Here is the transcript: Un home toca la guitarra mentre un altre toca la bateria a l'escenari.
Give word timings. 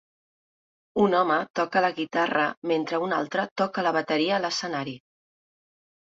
Un 1.01 1.11
home 1.17 1.35
toca 1.59 1.83
la 1.85 1.91
guitarra 1.99 2.45
mentre 2.71 2.99
un 3.07 3.13
altre 3.17 3.45
toca 3.63 3.83
la 3.89 3.91
bateria 3.99 4.33
a 4.39 4.41
l'escenari. 4.47 4.95